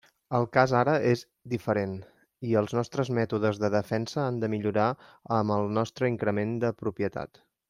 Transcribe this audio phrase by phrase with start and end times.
[0.35, 1.19] El cas ara és
[1.53, 1.93] diferent,
[2.53, 4.89] i els nostres mètodes de defensa han de millorar
[5.41, 7.45] amb el nostre increment de propietat.